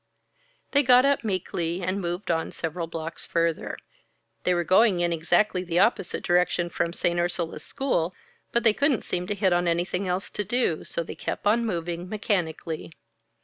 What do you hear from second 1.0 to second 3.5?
up, meekly, and moved on several blocks